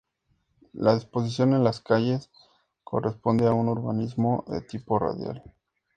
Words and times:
La 0.73 0.95
disposición 0.95 1.51
de 1.51 1.59
las 1.59 1.79
calles 1.79 2.31
corresponde 2.83 3.45
a 3.47 3.53
un 3.53 3.69
urbanismo 3.69 4.43
de 4.47 4.61
tipo 4.61 4.97
radial. 4.97 5.43